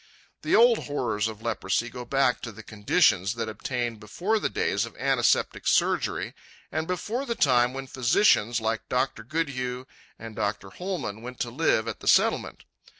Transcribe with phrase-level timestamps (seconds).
[0.41, 4.83] The old horrors of leprosy go back to the conditions that obtained before the days
[4.83, 6.33] of antiseptic surgery,
[6.71, 9.21] and before the time when physicians like Dr.
[9.21, 9.85] Goodhue
[10.17, 10.71] and Dr.
[10.71, 12.63] Hollmann went to live at the Settlement.